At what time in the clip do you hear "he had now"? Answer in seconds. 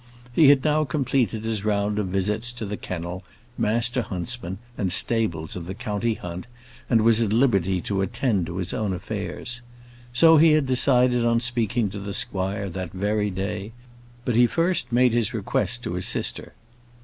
0.33-0.83